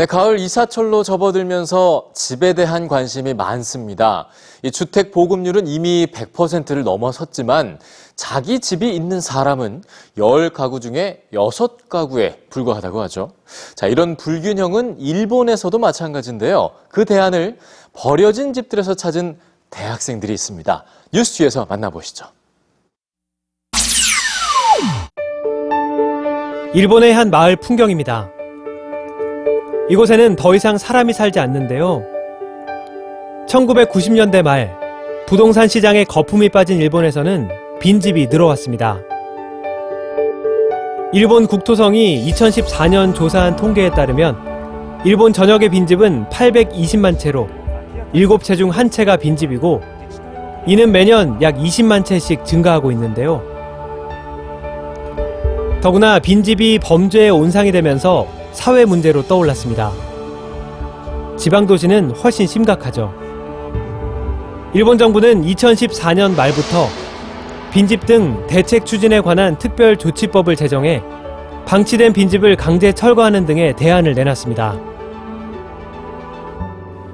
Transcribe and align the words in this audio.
네, 0.00 0.06
가을 0.06 0.38
이사철로 0.38 1.02
접어들면서 1.02 2.12
집에 2.14 2.54
대한 2.54 2.88
관심이 2.88 3.34
많습니다. 3.34 4.28
이 4.62 4.70
주택 4.70 5.12
보급률은 5.12 5.66
이미 5.66 6.06
100%를 6.10 6.84
넘어섰지만 6.84 7.78
자기 8.16 8.60
집이 8.60 8.96
있는 8.96 9.20
사람은 9.20 9.84
10가구 10.16 10.80
중에 10.80 11.22
6가구에 11.34 12.48
불과하다고 12.48 13.02
하죠. 13.02 13.32
자, 13.74 13.88
이런 13.88 14.16
불균형은 14.16 15.00
일본에서도 15.00 15.78
마찬가지인데요. 15.78 16.70
그 16.88 17.04
대안을 17.04 17.58
버려진 17.92 18.54
집들에서 18.54 18.94
찾은 18.94 19.38
대학생들이 19.68 20.32
있습니다. 20.32 20.82
뉴스 21.12 21.36
뒤에서 21.36 21.66
만나보시죠. 21.68 22.24
일본의 26.72 27.12
한 27.12 27.28
마을 27.28 27.56
풍경입니다. 27.56 28.39
이곳에는 29.90 30.36
더 30.36 30.54
이상 30.54 30.78
사람이 30.78 31.12
살지 31.12 31.40
않는데요. 31.40 32.04
1990년대 33.48 34.42
말 34.42 34.72
부동산 35.26 35.66
시장에 35.66 36.04
거품이 36.04 36.48
빠진 36.50 36.78
일본에서는 36.78 37.48
빈집이 37.80 38.28
늘어왔습니다. 38.28 39.00
일본 41.12 41.48
국토성이 41.48 42.24
2014년 42.30 43.16
조사한 43.16 43.56
통계에 43.56 43.90
따르면 43.90 45.00
일본 45.04 45.32
전역의 45.32 45.70
빈집은 45.70 46.26
820만 46.26 47.18
채로 47.18 47.48
7채 48.14 48.56
중한 48.56 48.90
채가 48.90 49.16
빈집이고 49.16 49.80
이는 50.68 50.92
매년 50.92 51.42
약 51.42 51.56
20만 51.56 52.04
채씩 52.04 52.44
증가하고 52.44 52.92
있는데요. 52.92 53.42
더구나 55.80 56.20
빈집이 56.20 56.78
범죄의 56.80 57.30
온상이 57.30 57.72
되면서 57.72 58.39
사회 58.52 58.84
문제로 58.84 59.22
떠올랐습니다. 59.22 59.92
지방도시는 61.36 62.10
훨씬 62.10 62.46
심각하죠. 62.46 63.12
일본 64.74 64.98
정부는 64.98 65.42
2014년 65.44 66.36
말부터 66.36 66.86
빈집 67.72 68.06
등 68.06 68.46
대책 68.46 68.84
추진에 68.84 69.20
관한 69.20 69.56
특별 69.56 69.96
조치법을 69.96 70.56
제정해 70.56 71.02
방치된 71.66 72.12
빈집을 72.12 72.56
강제 72.56 72.92
철거하는 72.92 73.46
등의 73.46 73.76
대안을 73.76 74.14
내놨습니다. 74.14 74.78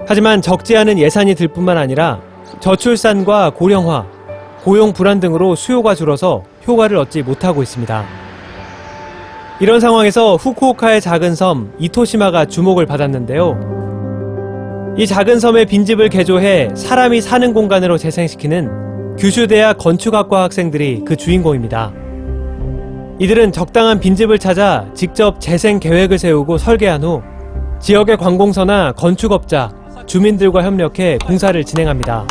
하지만 0.08 0.40
적지 0.40 0.76
않은 0.76 0.98
예산이 0.98 1.34
들 1.34 1.48
뿐만 1.48 1.76
아니라 1.76 2.20
저출산과 2.60 3.50
고령화, 3.50 4.06
고용 4.62 4.92
불안 4.92 5.20
등으로 5.20 5.54
수요가 5.54 5.94
줄어서 5.94 6.44
효과를 6.66 6.96
얻지 6.96 7.22
못하고 7.22 7.62
있습니다. 7.62 8.25
이런 9.58 9.80
상황에서 9.80 10.36
후쿠오카의 10.36 11.00
작은 11.00 11.34
섬 11.34 11.72
이토시마가 11.78 12.44
주목을 12.44 12.84
받았는데요. 12.84 14.94
이 14.98 15.06
작은 15.06 15.40
섬의 15.40 15.64
빈집을 15.64 16.10
개조해 16.10 16.68
사람이 16.74 17.22
사는 17.22 17.54
공간으로 17.54 17.96
재생시키는 17.96 19.16
규슈대학 19.16 19.78
건축학과 19.78 20.42
학생들이 20.42 21.04
그 21.06 21.16
주인공입니다. 21.16 21.90
이들은 23.18 23.52
적당한 23.52 23.98
빈집을 23.98 24.38
찾아 24.38 24.86
직접 24.92 25.40
재생 25.40 25.80
계획을 25.80 26.18
세우고 26.18 26.58
설계한 26.58 27.02
후 27.02 27.22
지역의 27.80 28.18
관공서나 28.18 28.92
건축업자, 28.92 29.70
주민들과 30.04 30.64
협력해 30.64 31.16
공사를 31.24 31.64
진행합니다. 31.64 32.26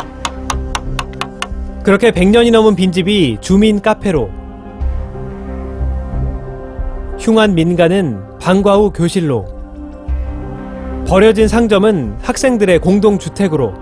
그렇게 1.82 2.12
100년이 2.12 2.52
넘은 2.52 2.76
빈집이 2.76 3.38
주민 3.40 3.82
카페로 3.82 4.45
흉한 7.26 7.56
민가는 7.56 8.38
방과 8.38 8.76
후 8.76 8.92
교실로, 8.92 9.46
버려진 11.08 11.48
상점은 11.48 12.14
학생들의 12.22 12.78
공동주택으로 12.78 13.74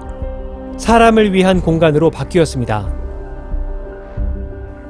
사람을 0.79 1.35
위한 1.35 1.61
공간으로 1.61 2.09
바뀌었습니다. 2.09 2.91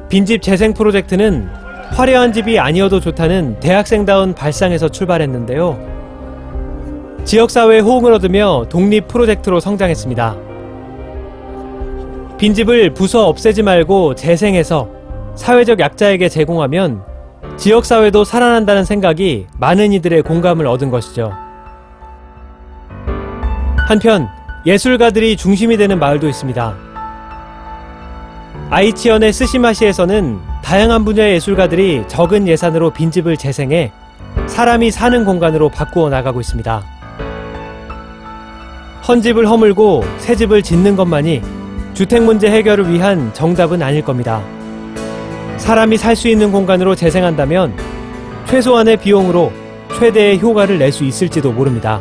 빈집 0.08 0.40
재생 0.40 0.72
프로젝트는 0.72 1.48
화려한 1.94 2.32
집이 2.32 2.60
아니어도 2.60 3.00
좋다는 3.00 3.58
대학생다운 3.58 4.36
발상에서 4.36 4.88
출발했는데요. 4.88 5.76
지역사회의 7.24 7.80
호응을 7.80 8.12
얻으며 8.12 8.66
독립 8.68 9.08
프로젝트로 9.08 9.58
성장했습니다. 9.58 10.36
빈집을 12.38 12.94
부숴 12.94 13.16
없애지 13.16 13.64
말고 13.64 14.14
재생해서 14.14 14.88
사회적 15.34 15.80
약자에게 15.80 16.28
제공하면 16.28 17.13
지역사회도 17.56 18.24
살아난다는 18.24 18.84
생각이 18.84 19.46
많은 19.58 19.92
이들의 19.92 20.22
공감을 20.22 20.66
얻은 20.66 20.90
것이죠. 20.90 21.32
한편 23.86 24.28
예술가들이 24.66 25.36
중심이 25.36 25.76
되는 25.76 25.98
마을도 25.98 26.28
있습니다. 26.28 26.74
아이치현의 28.70 29.32
스시마시에서는 29.32 30.40
다양한 30.62 31.04
분야의 31.04 31.34
예술가들이 31.34 32.04
적은 32.08 32.48
예산으로 32.48 32.90
빈집을 32.90 33.36
재생해 33.36 33.92
사람이 34.46 34.90
사는 34.90 35.24
공간으로 35.24 35.68
바꾸어 35.68 36.08
나가고 36.08 36.40
있습니다. 36.40 36.82
헌집을 39.06 39.46
허물고 39.48 40.02
새 40.18 40.34
집을 40.34 40.62
짓는 40.62 40.96
것만이 40.96 41.42
주택 41.92 42.22
문제 42.22 42.50
해결을 42.50 42.90
위한 42.90 43.32
정답은 43.34 43.82
아닐 43.82 44.02
겁니다. 44.02 44.42
사람이 45.56 45.96
살 45.96 46.14
수 46.16 46.28
있는 46.28 46.52
공간으로 46.52 46.94
재생한다면 46.94 47.74
최소한의 48.46 48.96
비용으로 48.98 49.52
최대의 49.98 50.40
효과를 50.40 50.78
낼 50.78 50.92
수 50.92 51.04
있을지도 51.04 51.52
모릅니다. 51.52 52.00